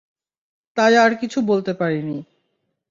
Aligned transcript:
তাই 0.77 0.93
আর 0.97 1.11
কিছু 1.15 1.39
বলতে 1.41 1.71
পারিনি। 1.73 2.17